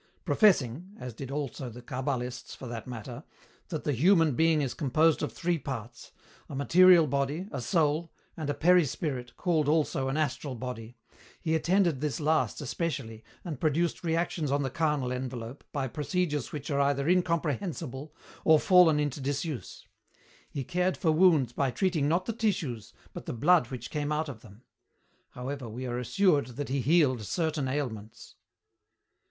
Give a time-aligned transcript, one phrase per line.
[0.25, 3.23] Professing as did also the cabalists, for that matter
[3.67, 6.11] that the human being is composed of three parts,
[6.49, 10.97] a material body, a soul, and a perispirit called also an astral body,
[11.39, 16.71] he attended this last especially and produced reactions on the carnal envelope by procedures which
[16.71, 18.11] are either incomprehensible
[18.43, 19.85] or fallen into disuse.
[20.49, 24.29] He cared for wounds by treating not the tissues, but the blood which came out
[24.29, 24.63] of them.
[25.33, 28.33] However, we are assured that he healed certain ailments."